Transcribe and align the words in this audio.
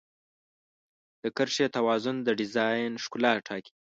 د 1.21 1.23
کرښې 1.37 1.67
توازن 1.75 2.15
د 2.23 2.29
ډیزاین 2.39 2.91
ښکلا 3.03 3.33
ټاکي. 3.47 3.71